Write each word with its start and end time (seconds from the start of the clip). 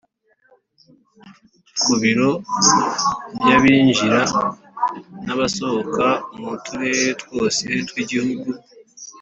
ku 1.81 1.93
biro 2.01 2.31
by’abinjira 3.39 4.21
n’abasohoka 5.25 6.07
mu 6.39 6.51
turere 6.65 7.09
twose 7.21 7.63
tw’igihugu 7.87 8.49